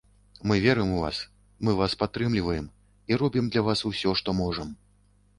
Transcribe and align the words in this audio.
Мы 0.49 0.59
верым 0.59 0.93
у 0.93 1.01
вас, 1.01 1.17
мы 1.67 1.75
вас 1.81 1.91
падтрымліваем 2.03 2.65
і 3.13 3.19
робім 3.23 3.51
для 3.57 3.61
вас 3.69 3.83
усё, 3.91 4.15
што 4.23 4.35
можам. 4.41 4.73